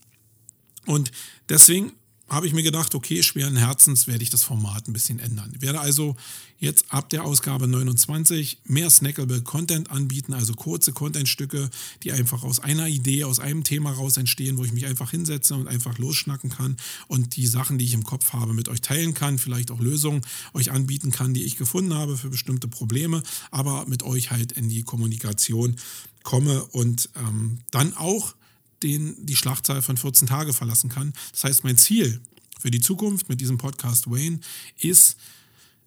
Und 0.86 1.12
deswegen 1.48 1.92
habe 2.30 2.46
ich 2.46 2.52
mir 2.52 2.62
gedacht, 2.62 2.94
okay, 2.94 3.22
schweren 3.22 3.56
Herzens 3.56 4.06
werde 4.06 4.22
ich 4.22 4.30
das 4.30 4.44
Format 4.44 4.86
ein 4.86 4.92
bisschen 4.92 5.18
ändern. 5.18 5.52
Ich 5.54 5.62
werde 5.62 5.80
also 5.80 6.14
jetzt 6.60 6.84
ab 6.90 7.10
der 7.10 7.24
Ausgabe 7.24 7.66
29 7.66 8.58
mehr 8.64 8.88
snackable 8.88 9.42
Content 9.42 9.90
anbieten, 9.90 10.32
also 10.32 10.54
kurze 10.54 10.92
Contentstücke, 10.92 11.70
die 12.04 12.12
einfach 12.12 12.44
aus 12.44 12.60
einer 12.60 12.86
Idee, 12.86 13.24
aus 13.24 13.40
einem 13.40 13.64
Thema 13.64 13.90
raus 13.90 14.16
entstehen, 14.16 14.58
wo 14.58 14.64
ich 14.64 14.72
mich 14.72 14.86
einfach 14.86 15.10
hinsetze 15.10 15.56
und 15.56 15.66
einfach 15.66 15.98
losschnacken 15.98 16.50
kann 16.50 16.76
und 17.08 17.36
die 17.36 17.48
Sachen, 17.48 17.78
die 17.78 17.84
ich 17.84 17.94
im 17.94 18.04
Kopf 18.04 18.32
habe, 18.32 18.54
mit 18.54 18.68
euch 18.68 18.80
teilen 18.80 19.12
kann, 19.12 19.38
vielleicht 19.38 19.72
auch 19.72 19.80
Lösungen 19.80 20.20
euch 20.54 20.70
anbieten 20.70 21.10
kann, 21.10 21.34
die 21.34 21.42
ich 21.42 21.56
gefunden 21.56 21.94
habe 21.94 22.16
für 22.16 22.30
bestimmte 22.30 22.68
Probleme, 22.68 23.24
aber 23.50 23.86
mit 23.86 24.04
euch 24.04 24.30
halt 24.30 24.52
in 24.52 24.68
die 24.68 24.82
Kommunikation 24.82 25.74
komme 26.22 26.64
und 26.66 27.08
ähm, 27.16 27.58
dann 27.70 27.96
auch 27.96 28.34
den 28.82 29.14
die 29.26 29.36
Schlachtzahl 29.36 29.82
von 29.82 29.96
14 29.96 30.28
Tage 30.28 30.52
verlassen 30.52 30.90
kann. 30.90 31.12
Das 31.32 31.44
heißt, 31.44 31.64
mein 31.64 31.76
Ziel 31.76 32.20
für 32.60 32.70
die 32.70 32.80
Zukunft 32.80 33.28
mit 33.28 33.40
diesem 33.40 33.58
Podcast 33.58 34.10
Wayne 34.10 34.40
ist 34.78 35.16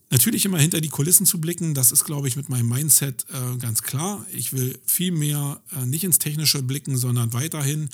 natürlich 0.10 0.46
immer 0.46 0.60
hinter 0.60 0.82
die 0.82 0.90
Kulissen 0.90 1.26
zu 1.26 1.42
blicken. 1.42 1.74
Das 1.74 1.92
ist, 1.92 2.04
glaube 2.04 2.28
ich, 2.28 2.36
mit 2.36 2.50
meinem 2.50 2.70
Mindset 2.70 3.26
äh, 3.32 3.58
ganz 3.58 3.82
klar. 3.82 4.26
Ich 4.32 4.54
will 4.54 4.80
viel 4.86 5.12
mehr 5.12 5.62
äh, 5.76 5.86
nicht 5.86 6.04
ins 6.04 6.20
Technische 6.20 6.62
blicken, 6.62 6.98
sondern 6.98 7.34
weiterhin 7.34 7.90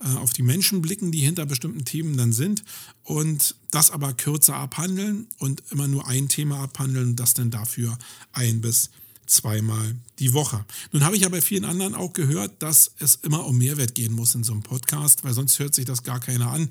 äh, 0.00 0.08
auf 0.16 0.32
die 0.32 0.42
Menschen 0.42 0.82
blicken, 0.82 1.10
die 1.10 1.20
hinter 1.20 1.46
bestimmten 1.46 1.84
Themen 1.84 2.16
dann 2.16 2.32
sind 2.32 2.62
und 3.02 3.56
das 3.70 3.90
aber 3.90 4.12
kürzer 4.12 4.56
abhandeln 4.56 5.26
und 5.38 5.62
immer 5.70 5.88
nur 5.88 6.06
ein 6.06 6.28
Thema 6.28 6.60
abhandeln, 6.60 7.16
das 7.16 7.34
dann 7.34 7.50
dafür 7.50 7.98
ein 8.32 8.60
bis 8.60 8.90
zweimal 9.26 9.96
die 10.18 10.32
Woche. 10.32 10.64
Nun 10.92 11.04
habe 11.04 11.16
ich 11.16 11.22
ja 11.22 11.28
bei 11.28 11.40
vielen 11.40 11.64
anderen 11.64 11.94
auch 11.94 12.12
gehört, 12.12 12.62
dass 12.62 12.92
es 12.98 13.16
immer 13.16 13.46
um 13.46 13.58
Mehrwert 13.58 13.94
gehen 13.94 14.12
muss 14.12 14.34
in 14.34 14.44
so 14.44 14.52
einem 14.52 14.62
Podcast, 14.62 15.24
weil 15.24 15.34
sonst 15.34 15.58
hört 15.58 15.74
sich 15.74 15.86
das 15.86 16.02
gar 16.02 16.20
keiner 16.20 16.50
an. 16.50 16.68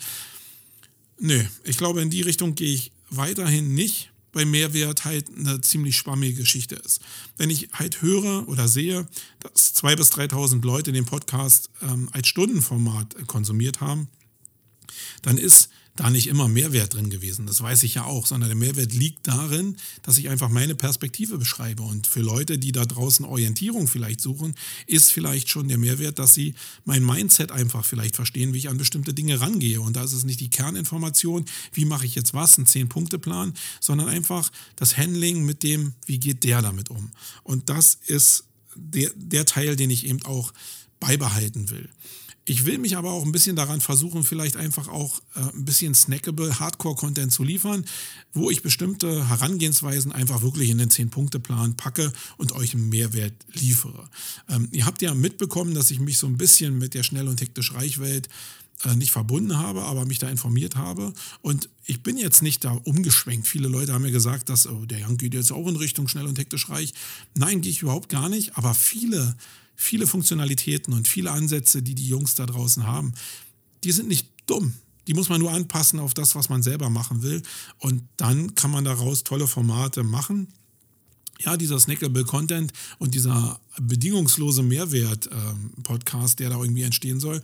Nö, 1.26 1.42
ich 1.64 1.78
glaube, 1.78 2.02
in 2.02 2.10
die 2.10 2.22
Richtung 2.22 2.54
gehe 2.54 2.74
ich 2.74 2.92
weiterhin 3.10 3.74
nicht, 3.74 4.12
weil 4.34 4.46
Mehrwert 4.46 5.06
halt 5.06 5.30
eine 5.34 5.62
ziemlich 5.62 5.96
schwammige 5.96 6.34
Geschichte 6.34 6.76
ist. 6.76 7.00
Wenn 7.38 7.50
ich 7.50 7.70
halt 7.72 8.02
höre 8.02 8.46
oder 8.50 8.68
sehe, 8.68 9.08
dass 9.40 9.74
2.000 9.74 9.96
bis 9.96 10.12
3.000 10.12 10.66
Leute 10.66 10.92
den 10.92 11.06
Podcast 11.06 11.70
ähm, 11.82 12.10
als 12.12 12.28
Stundenformat 12.28 13.26
konsumiert 13.26 13.80
haben, 13.80 14.10
dann 15.22 15.38
ist 15.38 15.70
da 15.96 16.10
nicht 16.10 16.28
immer 16.28 16.48
Mehrwert 16.48 16.96
drin 16.96 17.10
gewesen. 17.10 17.46
Das 17.46 17.62
weiß 17.62 17.84
ich 17.84 17.96
ja 17.96 18.06
auch, 18.06 18.26
sondern 18.26 18.50
der 18.50 18.58
Mehrwert 18.58 18.94
liegt 18.94 19.28
darin, 19.28 19.78
dass 20.02 20.18
ich 20.18 20.30
einfach 20.30 20.50
meine 20.50 20.74
Perspektive 20.74 21.38
beschreibe. 21.38 21.84
Und 21.84 22.08
für 22.08 22.22
Leute, 22.22 22.58
die 22.58 22.72
da 22.72 22.86
draußen 22.86 23.26
Orientierung 23.26 23.88
vielleicht 23.88 24.20
suchen, 24.20 24.56
ist 24.88 25.12
vielleicht 25.12 25.50
schon 25.50 25.68
der 25.68 25.78
Mehrwert, 25.78 26.18
dass 26.18 26.34
sie 26.34 26.56
mein 26.84 27.06
Mindset 27.06 27.52
einfach 27.52 27.86
vielleicht 27.86 28.16
verstehen, 28.16 28.54
wie 28.54 28.58
ich 28.58 28.70
an 28.70 28.78
bestimmte 28.78 29.14
Dinge 29.14 29.40
rangehe. 29.40 29.82
Und 29.82 29.96
da 29.96 30.04
ist 30.04 30.14
es 30.14 30.24
nicht 30.24 30.40
die 30.40 30.50
Kerninformation, 30.50 31.46
wie 31.74 31.86
mache 31.86 32.08
ich 32.08 32.16
jetzt 32.16 32.34
was, 32.34 32.58
ein 32.58 32.66
Zehn-Punkte-Plan, 32.66 33.54
sondern 33.80 34.08
einfach 34.08 34.52
das 34.76 34.98
Handling 34.98 35.46
mit 35.46 35.62
dem, 35.62 35.94
wie 36.08 36.20
geht 36.20 36.44
der 36.44 36.64
damit 36.64 36.90
um. 36.90 37.12
Und 37.44 37.70
das 37.70 38.00
ist 38.08 38.46
der, 38.76 39.12
der 39.16 39.46
Teil, 39.46 39.76
den 39.76 39.92
ich 39.92 40.08
eben 40.08 40.24
auch 40.24 40.54
beibehalten 41.00 41.70
will. 41.70 41.90
Ich 42.46 42.66
will 42.66 42.78
mich 42.78 42.98
aber 42.98 43.12
auch 43.12 43.24
ein 43.24 43.32
bisschen 43.32 43.56
daran 43.56 43.80
versuchen, 43.80 44.24
vielleicht 44.24 44.58
einfach 44.58 44.90
auch 44.90 45.22
äh, 45.36 45.40
ein 45.40 45.64
bisschen 45.64 45.96
snackable 45.96 46.60
Hardcore-Content 46.60 47.32
zu 47.32 47.44
liefern, 47.44 47.86
wo 48.34 48.50
ich 48.50 48.62
bestimmte 48.62 49.30
Herangehensweisen 49.30 50.12
einfach 50.12 50.42
wirklich 50.42 50.70
in 50.70 50.78
den 50.78 50.90
10-Punkte-Plan 50.90 51.78
packe 51.78 52.12
und 52.38 52.52
euch 52.52 52.74
einen 52.74 52.90
Mehrwert 52.90 53.34
liefere. 53.54 54.10
Ähm, 54.50 54.68
ihr 54.72 54.86
habt 54.86 55.02
ja 55.02 55.14
mitbekommen, 55.14 55.74
dass 55.74 55.90
ich 55.90 56.02
mich 56.02 56.18
so 56.18 56.28
ein 56.28 56.38
bisschen 56.38 56.78
mit 56.78 56.94
der 56.94 57.04
schnell 57.04 57.30
und 57.30 57.40
hektisch 57.40 57.74
Reichwelt 57.74 58.28
äh, 58.84 58.96
nicht 58.96 59.12
verbunden 59.12 59.58
habe, 59.58 59.84
aber 59.84 60.04
mich 60.04 60.20
da 60.20 60.28
informiert 60.28 60.76
habe. 60.76 61.14
Und 61.42 61.70
ich 61.86 62.04
bin 62.04 62.18
jetzt 62.18 62.42
nicht 62.42 62.66
da 62.66 62.72
umgeschwenkt. 62.72 63.48
Viele 63.48 63.70
Leute 63.70 63.94
haben 63.94 64.02
mir 64.02 64.12
gesagt, 64.12 64.50
dass 64.50 64.68
oh, 64.68 64.86
der 64.86 65.08
Young 65.08 65.16
geht 65.16 65.34
jetzt 65.34 65.54
auch 65.54 65.68
in 65.68 65.78
Richtung 65.78 66.10
schnell 66.10 66.26
und 66.26 66.38
hektisch 66.38 66.68
reich. 66.68 66.94
Nein, 67.36 67.62
gehe 67.62 67.72
ich 67.72 67.84
überhaupt 67.84 68.10
gar 68.10 68.28
nicht. 68.28 68.58
Aber 68.58 68.74
viele 68.74 69.38
viele 69.76 70.08
Funktionalitäten 70.08 70.94
und 70.94 71.08
viele 71.08 71.32
Ansätze, 71.32 71.82
die 71.82 71.96
die 71.96 72.08
Jungs 72.08 72.36
da 72.36 72.46
draußen 72.46 72.86
haben, 72.86 73.14
die 73.84 73.92
sind 73.92 74.08
nicht 74.08 74.28
dumm. 74.46 74.74
Die 75.08 75.14
muss 75.14 75.28
man 75.28 75.42
nur 75.42 75.52
anpassen 75.52 76.00
auf 76.00 76.14
das, 76.14 76.36
was 76.36 76.48
man 76.48 76.64
selber 76.64 76.90
machen 76.90 77.24
will. 77.24 77.44
Und 77.80 78.04
dann 78.16 78.56
kann 78.56 78.72
man 78.72 78.86
daraus 78.86 79.24
tolle 79.24 79.48
Formate 79.48 80.04
machen 80.04 80.48
ja, 81.46 81.58
dieser 81.58 81.80
Snackable 81.80 82.24
Content 82.24 82.72
und 83.00 83.14
dieser 83.16 83.60
bedingungslose 83.82 84.64
Mehrwert-Podcast, 84.64 86.40
ähm, 86.40 86.44
der 86.44 86.50
da 86.50 86.62
irgendwie 86.62 86.84
entstehen 86.84 87.20
soll, 87.20 87.42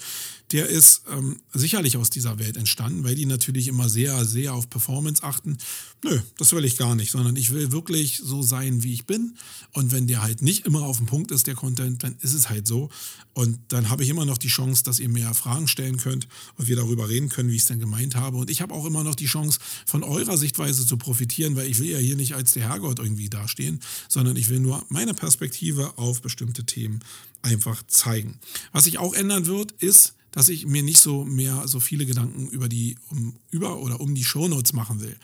der 0.51 0.67
ist 0.67 1.03
ähm, 1.11 1.39
sicherlich 1.53 1.97
aus 1.97 2.09
dieser 2.09 2.39
Welt 2.39 2.57
entstanden, 2.57 3.03
weil 3.03 3.15
die 3.15 3.25
natürlich 3.25 3.67
immer 3.67 3.87
sehr, 3.87 4.25
sehr 4.25 4.53
auf 4.53 4.69
Performance 4.69 5.23
achten. 5.23 5.57
Nö, 6.03 6.19
das 6.37 6.53
will 6.53 6.65
ich 6.65 6.77
gar 6.77 6.95
nicht, 6.95 7.11
sondern 7.11 7.35
ich 7.35 7.51
will 7.51 7.71
wirklich 7.71 8.21
so 8.23 8.41
sein, 8.41 8.83
wie 8.83 8.93
ich 8.93 9.05
bin. 9.05 9.35
Und 9.73 9.91
wenn 9.91 10.07
der 10.07 10.23
halt 10.23 10.41
nicht 10.41 10.65
immer 10.65 10.83
auf 10.83 10.97
dem 10.97 11.05
Punkt 11.05 11.31
ist, 11.31 11.45
der 11.45 11.55
Content, 11.55 12.03
dann 12.03 12.15
ist 12.21 12.33
es 12.33 12.49
halt 12.49 12.65
so. 12.65 12.89
Und 13.33 13.59
dann 13.67 13.89
habe 13.89 14.03
ich 14.03 14.09
immer 14.09 14.25
noch 14.25 14.37
die 14.37 14.47
Chance, 14.47 14.83
dass 14.83 14.99
ihr 14.99 15.09
mehr 15.09 15.33
Fragen 15.33 15.67
stellen 15.67 15.97
könnt 15.97 16.27
und 16.57 16.67
wir 16.67 16.75
darüber 16.75 17.09
reden 17.09 17.29
können, 17.29 17.49
wie 17.49 17.55
ich 17.55 17.61
es 17.61 17.67
denn 17.67 17.79
gemeint 17.79 18.15
habe. 18.15 18.37
Und 18.37 18.49
ich 18.49 18.61
habe 18.61 18.73
auch 18.73 18.85
immer 18.85 19.03
noch 19.03 19.15
die 19.15 19.27
Chance, 19.27 19.59
von 19.85 20.03
eurer 20.03 20.37
Sichtweise 20.37 20.85
zu 20.85 20.97
profitieren, 20.97 21.55
weil 21.55 21.67
ich 21.67 21.79
will 21.79 21.89
ja 21.89 21.99
hier 21.99 22.15
nicht 22.15 22.33
als 22.33 22.53
der 22.53 22.63
Herrgott 22.69 22.99
irgendwie 22.99 23.29
dastehen, 23.29 23.81
sondern 24.07 24.35
ich 24.35 24.49
will 24.49 24.59
nur 24.59 24.83
meine 24.89 25.13
Perspektive 25.13 25.97
auf 25.97 26.18
bestimmte 26.21 26.65
Themen 26.65 26.99
einfach 27.41 27.83
zeigen. 27.87 28.39
Was 28.71 28.85
sich 28.85 28.97
auch 28.97 29.13
ändern 29.13 29.45
wird, 29.45 29.71
ist, 29.73 30.15
dass 30.31 30.49
ich 30.49 30.65
mir 30.65 30.83
nicht 30.83 30.99
so 30.99 31.25
mehr 31.25 31.67
so 31.67 31.79
viele 31.79 32.05
Gedanken 32.05 32.47
über 32.49 32.69
die 32.69 32.97
um, 33.09 33.35
über 33.49 33.79
oder 33.79 33.99
um 33.99 34.13
die 34.13 34.23
Shownotes 34.23 34.73
machen 34.73 35.01
will. 35.01 35.17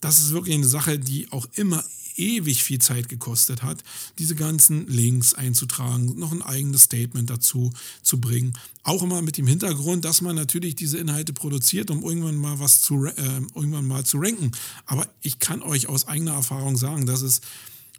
Das 0.00 0.18
ist 0.18 0.32
wirklich 0.32 0.54
eine 0.54 0.66
Sache, 0.66 0.98
die 0.98 1.30
auch 1.32 1.46
immer 1.54 1.84
ewig 2.16 2.62
viel 2.62 2.78
Zeit 2.80 3.08
gekostet 3.08 3.62
hat, 3.62 3.82
diese 4.18 4.34
ganzen 4.34 4.86
Links 4.86 5.34
einzutragen, 5.34 6.18
noch 6.18 6.32
ein 6.32 6.42
eigenes 6.42 6.82
Statement 6.82 7.30
dazu 7.30 7.72
zu 8.02 8.20
bringen. 8.20 8.52
Auch 8.82 9.02
immer 9.02 9.22
mit 9.22 9.38
dem 9.38 9.46
Hintergrund, 9.46 10.04
dass 10.04 10.20
man 10.20 10.36
natürlich 10.36 10.74
diese 10.74 10.98
Inhalte 10.98 11.32
produziert, 11.32 11.90
um 11.90 12.02
irgendwann 12.02 12.36
mal 12.36 12.58
was 12.58 12.80
zu 12.82 13.06
äh, 13.06 13.12
irgendwann 13.54 13.86
mal 13.86 14.04
zu 14.04 14.18
ranken. 14.18 14.52
Aber 14.86 15.08
ich 15.22 15.38
kann 15.38 15.62
euch 15.62 15.88
aus 15.88 16.06
eigener 16.06 16.32
Erfahrung 16.34 16.76
sagen, 16.76 17.06
dass 17.06 17.22
es 17.22 17.40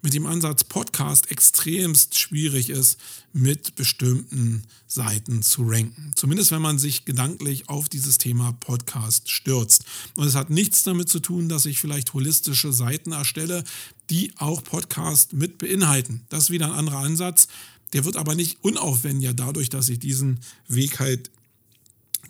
mit 0.01 0.13
dem 0.13 0.25
Ansatz 0.25 0.63
Podcast 0.63 1.29
extremst 1.31 2.17
schwierig 2.17 2.69
ist, 2.69 2.99
mit 3.33 3.75
bestimmten 3.75 4.63
Seiten 4.87 5.41
zu 5.43 5.63
ranken. 5.63 6.11
Zumindest 6.15 6.51
wenn 6.51 6.61
man 6.61 6.79
sich 6.79 7.05
gedanklich 7.05 7.69
auf 7.69 7.87
dieses 7.87 8.17
Thema 8.17 8.53
Podcast 8.53 9.29
stürzt. 9.29 9.85
Und 10.15 10.27
es 10.27 10.35
hat 10.35 10.49
nichts 10.49 10.83
damit 10.83 11.09
zu 11.09 11.19
tun, 11.19 11.49
dass 11.49 11.65
ich 11.65 11.79
vielleicht 11.79 12.13
holistische 12.13 12.73
Seiten 12.73 13.11
erstelle, 13.11 13.63
die 14.09 14.33
auch 14.37 14.63
Podcast 14.63 15.33
mit 15.33 15.57
beinhalten. 15.57 16.21
Das 16.29 16.45
ist 16.45 16.49
wieder 16.51 16.67
ein 16.67 16.77
anderer 16.77 16.99
Ansatz. 16.99 17.47
Der 17.93 18.05
wird 18.05 18.15
aber 18.17 18.35
nicht 18.35 18.57
unaufwendiger 18.61 19.33
dadurch, 19.33 19.69
dass 19.69 19.89
ich 19.89 19.99
diesen 19.99 20.39
Weg 20.67 20.99
halt 20.99 21.29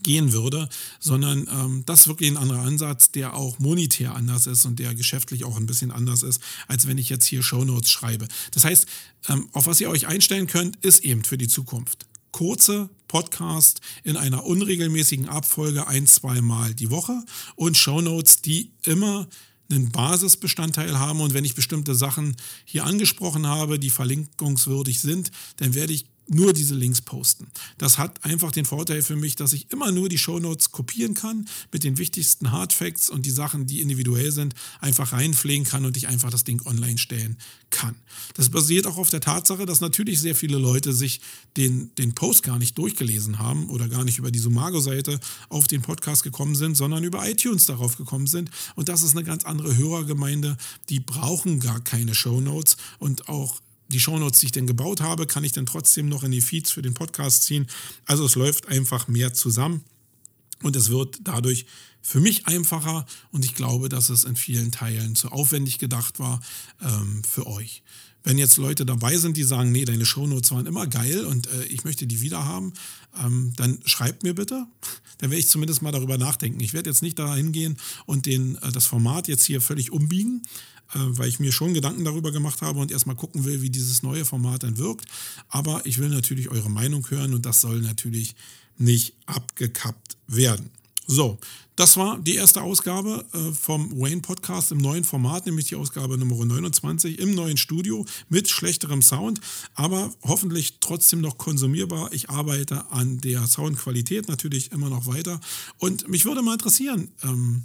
gehen 0.03 0.33
würde, 0.33 0.69
sondern 0.99 1.47
ähm, 1.51 1.83
das 1.85 2.01
ist 2.01 2.07
wirklich 2.07 2.31
ein 2.31 2.37
anderer 2.37 2.61
Ansatz, 2.61 3.11
der 3.11 3.35
auch 3.35 3.59
monetär 3.59 4.15
anders 4.15 4.47
ist 4.47 4.65
und 4.65 4.79
der 4.79 4.95
geschäftlich 4.95 5.43
auch 5.43 5.57
ein 5.57 5.65
bisschen 5.65 5.91
anders 5.91 6.23
ist, 6.23 6.41
als 6.67 6.87
wenn 6.87 6.97
ich 6.97 7.09
jetzt 7.09 7.25
hier 7.25 7.43
Shownotes 7.43 7.89
schreibe. 7.89 8.27
Das 8.51 8.63
heißt, 8.63 8.85
ähm, 9.29 9.49
auf 9.53 9.67
was 9.67 9.81
ihr 9.81 9.89
euch 9.89 10.07
einstellen 10.07 10.47
könnt, 10.47 10.77
ist 10.77 10.99
eben 10.99 11.23
für 11.23 11.37
die 11.37 11.47
Zukunft. 11.47 12.05
Kurze 12.31 12.89
Podcast 13.07 13.81
in 14.03 14.15
einer 14.15 14.45
unregelmäßigen 14.45 15.27
Abfolge 15.27 15.87
ein, 15.87 16.07
zweimal 16.07 16.73
die 16.73 16.89
Woche 16.89 17.23
und 17.55 17.77
Shownotes, 17.77 18.41
die 18.41 18.71
immer 18.83 19.27
einen 19.69 19.91
Basisbestandteil 19.91 20.99
haben 20.99 21.21
und 21.21 21.33
wenn 21.33 21.45
ich 21.45 21.55
bestimmte 21.55 21.95
Sachen 21.95 22.35
hier 22.65 22.85
angesprochen 22.85 23.47
habe, 23.47 23.79
die 23.79 23.89
verlinkungswürdig 23.89 24.99
sind, 24.99 25.31
dann 25.57 25.73
werde 25.73 25.93
ich 25.93 26.05
nur 26.33 26.53
diese 26.53 26.75
Links 26.75 27.01
posten. 27.01 27.47
Das 27.77 27.97
hat 27.97 28.23
einfach 28.23 28.51
den 28.51 28.65
Vorteil 28.65 29.01
für 29.01 29.15
mich, 29.15 29.35
dass 29.35 29.53
ich 29.53 29.71
immer 29.71 29.91
nur 29.91 30.09
die 30.09 30.17
Shownotes 30.17 30.71
kopieren 30.71 31.13
kann, 31.13 31.47
mit 31.71 31.83
den 31.83 31.97
wichtigsten 31.97 32.51
Hardfacts 32.51 33.09
und 33.09 33.25
die 33.25 33.31
Sachen, 33.31 33.67
die 33.67 33.81
individuell 33.81 34.31
sind, 34.31 34.55
einfach 34.79 35.11
reinpflegen 35.11 35.65
kann 35.65 35.85
und 35.85 35.97
ich 35.97 36.07
einfach 36.07 36.29
das 36.29 36.43
Ding 36.43 36.61
online 36.65 36.97
stellen 36.97 37.37
kann. 37.69 37.95
Das 38.35 38.49
basiert 38.49 38.87
auch 38.87 38.97
auf 38.97 39.09
der 39.09 39.21
Tatsache, 39.21 39.65
dass 39.65 39.81
natürlich 39.81 40.19
sehr 40.19 40.35
viele 40.35 40.57
Leute 40.57 40.93
sich 40.93 41.21
den, 41.57 41.93
den 41.95 42.15
Post 42.15 42.43
gar 42.43 42.59
nicht 42.59 42.77
durchgelesen 42.77 43.39
haben 43.39 43.69
oder 43.69 43.89
gar 43.89 44.03
nicht 44.03 44.17
über 44.17 44.31
die 44.31 44.39
Sumago-Seite 44.39 45.19
auf 45.49 45.67
den 45.67 45.81
Podcast 45.81 46.23
gekommen 46.23 46.55
sind, 46.55 46.75
sondern 46.75 47.03
über 47.03 47.27
iTunes 47.27 47.65
darauf 47.65 47.97
gekommen 47.97 48.27
sind. 48.27 48.49
Und 48.75 48.89
das 48.89 49.03
ist 49.03 49.15
eine 49.15 49.25
ganz 49.25 49.43
andere 49.43 49.75
Hörergemeinde, 49.75 50.57
die 50.89 50.99
brauchen 50.99 51.59
gar 51.59 51.81
keine 51.81 52.15
Shownotes 52.15 52.77
und 52.99 53.27
auch 53.27 53.61
die 53.91 53.99
Shownotes, 53.99 54.39
die 54.39 54.47
ich 54.47 54.51
denn 54.51 54.67
gebaut 54.67 55.01
habe, 55.01 55.27
kann 55.27 55.43
ich 55.43 55.51
dann 55.51 55.65
trotzdem 55.65 56.09
noch 56.09 56.23
in 56.23 56.31
die 56.31 56.41
Feeds 56.41 56.71
für 56.71 56.81
den 56.81 56.93
Podcast 56.93 57.43
ziehen. 57.43 57.67
Also 58.05 58.25
es 58.25 58.35
läuft 58.35 58.67
einfach 58.67 59.07
mehr 59.07 59.33
zusammen 59.33 59.83
und 60.63 60.75
es 60.75 60.89
wird 60.89 61.19
dadurch 61.23 61.65
für 62.01 62.19
mich 62.19 62.47
einfacher 62.47 63.05
und 63.31 63.45
ich 63.45 63.53
glaube, 63.53 63.89
dass 63.89 64.09
es 64.09 64.23
in 64.23 64.35
vielen 64.35 64.71
Teilen 64.71 65.15
zu 65.15 65.29
aufwendig 65.29 65.77
gedacht 65.77 66.19
war 66.19 66.41
ähm, 66.81 67.23
für 67.23 67.45
euch. 67.45 67.83
Wenn 68.23 68.37
jetzt 68.37 68.57
Leute 68.57 68.85
dabei 68.85 69.17
sind, 69.17 69.37
die 69.37 69.43
sagen, 69.43 69.71
nee, 69.71 69.85
deine 69.85 70.05
Shownotes 70.05 70.51
waren 70.51 70.65
immer 70.65 70.87
geil 70.87 71.25
und 71.25 71.47
äh, 71.47 71.63
ich 71.65 71.83
möchte 71.83 72.05
die 72.05 72.21
wieder 72.21 72.45
haben, 72.45 72.73
ähm, 73.23 73.53
dann 73.55 73.79
schreibt 73.85 74.23
mir 74.23 74.35
bitte. 74.35 74.65
Dann 75.17 75.29
werde 75.29 75.39
ich 75.39 75.49
zumindest 75.49 75.83
mal 75.83 75.91
darüber 75.91 76.17
nachdenken. 76.17 76.59
Ich 76.61 76.73
werde 76.73 76.89
jetzt 76.89 77.03
nicht 77.03 77.19
da 77.19 77.35
hingehen 77.35 77.77
und 78.07 78.25
den, 78.25 78.55
äh, 78.55 78.71
das 78.71 78.87
Format 78.87 79.27
jetzt 79.27 79.43
hier 79.43 79.61
völlig 79.61 79.91
umbiegen, 79.91 80.41
äh, 80.93 80.99
weil 80.99 81.29
ich 81.29 81.39
mir 81.39 81.51
schon 81.51 81.75
Gedanken 81.75 82.03
darüber 82.03 82.31
gemacht 82.31 82.63
habe 82.63 82.79
und 82.79 82.91
erstmal 82.91 83.15
gucken 83.15 83.45
will, 83.45 83.61
wie 83.61 83.69
dieses 83.69 84.01
neue 84.01 84.25
Format 84.25 84.63
dann 84.63 84.79
wirkt. 84.79 85.05
Aber 85.47 85.85
ich 85.85 85.99
will 85.99 86.09
natürlich 86.09 86.49
eure 86.49 86.71
Meinung 86.71 87.07
hören 87.09 87.35
und 87.35 87.45
das 87.45 87.61
soll 87.61 87.81
natürlich 87.81 88.35
nicht 88.79 89.13
abgekappt 89.27 90.17
werden. 90.27 90.71
So, 91.07 91.37
das 91.75 91.97
war 91.97 92.19
die 92.19 92.35
erste 92.35 92.61
Ausgabe 92.61 93.25
äh, 93.33 93.51
vom 93.53 93.99
Wayne 93.99 94.21
Podcast 94.21 94.71
im 94.71 94.77
neuen 94.77 95.03
Format, 95.03 95.45
nämlich 95.45 95.65
die 95.65 95.75
Ausgabe 95.75 96.17
Nummer 96.17 96.45
29 96.45 97.17
im 97.19 97.33
neuen 97.33 97.57
Studio 97.57 98.05
mit 98.29 98.49
schlechterem 98.49 99.01
Sound, 99.01 99.41
aber 99.73 100.13
hoffentlich 100.21 100.75
trotzdem 100.79 101.21
noch 101.21 101.37
konsumierbar. 101.37 102.13
Ich 102.13 102.29
arbeite 102.29 102.91
an 102.91 103.17
der 103.17 103.47
Soundqualität 103.47 104.27
natürlich 104.27 104.71
immer 104.71 104.89
noch 104.89 105.07
weiter 105.07 105.39
und 105.79 106.07
mich 106.07 106.25
würde 106.25 106.43
mal 106.43 106.53
interessieren, 106.53 107.09
ähm, 107.23 107.63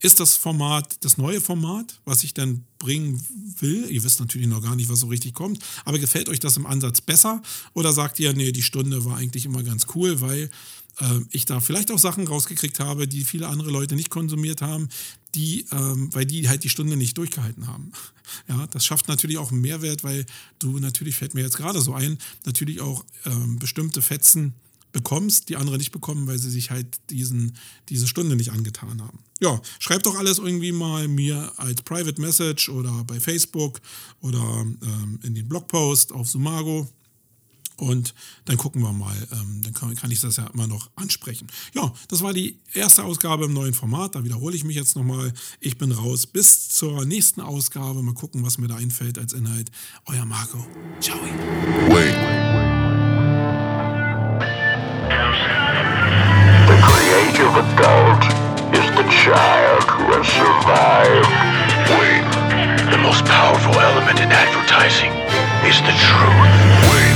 ist 0.00 0.20
das 0.20 0.36
Format 0.36 1.04
das 1.04 1.16
neue 1.16 1.40
Format, 1.40 1.98
was 2.04 2.22
ich 2.22 2.34
dann 2.34 2.64
bringen 2.78 3.20
will? 3.58 3.90
Ihr 3.90 4.04
wisst 4.04 4.20
natürlich 4.20 4.46
noch 4.46 4.62
gar 4.62 4.76
nicht, 4.76 4.90
was 4.90 5.00
so 5.00 5.06
richtig 5.06 5.32
kommt, 5.32 5.60
aber 5.86 5.98
gefällt 5.98 6.28
euch 6.28 6.40
das 6.40 6.58
im 6.58 6.66
Ansatz 6.66 7.00
besser? 7.00 7.42
Oder 7.72 7.92
sagt 7.94 8.20
ihr, 8.20 8.34
nee, 8.34 8.52
die 8.52 8.62
Stunde 8.62 9.04
war 9.06 9.16
eigentlich 9.16 9.46
immer 9.46 9.62
ganz 9.62 9.86
cool, 9.94 10.20
weil 10.20 10.50
äh, 11.00 11.20
ich 11.30 11.44
da 11.44 11.60
vielleicht 11.60 11.90
auch 11.90 11.98
Sachen 11.98 12.26
rausgekriegt 12.26 12.80
habe, 12.80 13.08
die 13.08 13.24
viele 13.24 13.48
andere 13.48 13.70
Leute 13.70 13.94
nicht 13.94 14.10
konsumiert 14.10 14.62
haben, 14.62 14.88
die, 15.34 15.66
ähm, 15.70 16.12
weil 16.12 16.24
die 16.24 16.48
halt 16.48 16.64
die 16.64 16.70
Stunde 16.70 16.96
nicht 16.96 17.16
durchgehalten 17.18 17.66
haben. 17.66 17.92
Ja, 18.48 18.66
das 18.66 18.84
schafft 18.84 19.06
natürlich 19.06 19.38
auch 19.38 19.52
einen 19.52 19.60
Mehrwert, 19.60 20.02
weil 20.02 20.26
du 20.58 20.80
natürlich, 20.80 21.14
fällt 21.14 21.34
mir 21.34 21.42
jetzt 21.42 21.56
gerade 21.56 21.80
so 21.80 21.94
ein, 21.94 22.18
natürlich 22.44 22.80
auch 22.80 23.04
ähm, 23.24 23.60
bestimmte 23.60 24.02
Fetzen 24.02 24.54
bekommst, 24.90 25.48
die 25.48 25.56
andere 25.56 25.78
nicht 25.78 25.92
bekommen, 25.92 26.26
weil 26.26 26.38
sie 26.38 26.50
sich 26.50 26.72
halt 26.72 26.86
diesen, 27.10 27.56
diese 27.88 28.08
Stunde 28.08 28.34
nicht 28.34 28.50
angetan 28.50 29.00
haben. 29.00 29.20
Ja, 29.40 29.60
schreibt 29.78 30.06
doch 30.06 30.16
alles 30.16 30.38
irgendwie 30.38 30.72
mal 30.72 31.06
mir 31.06 31.52
als 31.56 31.82
Private 31.82 32.20
Message 32.20 32.68
oder 32.68 33.04
bei 33.04 33.20
Facebook 33.20 33.80
oder 34.22 34.40
ähm, 34.40 35.20
in 35.22 35.34
den 35.34 35.46
Blogpost 35.48 36.12
auf 36.12 36.28
Sumago. 36.28 36.88
Und 37.76 38.14
dann 38.46 38.56
gucken 38.56 38.82
wir 38.82 38.92
mal, 38.92 39.14
ähm, 39.32 39.60
dann 39.62 39.74
kann, 39.74 39.94
kann, 39.96 40.10
ich 40.10 40.20
das 40.20 40.36
ja 40.36 40.46
immer 40.46 40.66
noch 40.66 40.88
ansprechen. 40.96 41.46
Ja, 41.74 41.92
das 42.08 42.22
war 42.22 42.32
die 42.32 42.58
erste 42.72 43.04
Ausgabe 43.04 43.44
im 43.44 43.52
neuen 43.52 43.74
Format. 43.74 44.14
Da 44.14 44.24
wiederhole 44.24 44.56
ich 44.56 44.64
mich 44.64 44.76
jetzt 44.76 44.96
nochmal. 44.96 45.32
Ich 45.60 45.76
bin 45.76 45.92
raus. 45.92 46.26
Bis 46.26 46.70
zur 46.70 47.04
nächsten 47.04 47.40
Ausgabe. 47.40 48.02
Mal 48.02 48.14
gucken, 48.14 48.42
was 48.42 48.58
mir 48.58 48.68
da 48.68 48.76
einfällt 48.76 49.18
als 49.18 49.32
Inhalt. 49.34 49.70
Euer 50.06 50.24
Marco. 50.24 50.66
Ciao. 51.00 51.18
Wait. 51.88 52.14
creative 56.82 57.56
adult 57.56 58.24
is 58.74 58.86
the 58.96 59.06
child 59.10 59.82
who 59.84 60.04
has 60.14 60.26
survived. 60.26 61.28
Wait. 61.98 62.46
The 62.90 62.98
most 62.98 63.24
powerful 63.24 63.74
element 63.74 64.20
in 64.20 64.30
advertising 64.30 65.12
is 65.68 65.76
the 65.82 65.94
truth. 66.06 66.92
Wait. 66.92 67.15